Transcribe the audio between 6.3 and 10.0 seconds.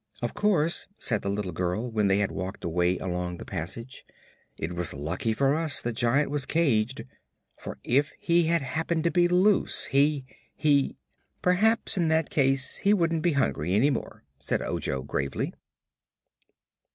was caged; for, if he had happened to be loose,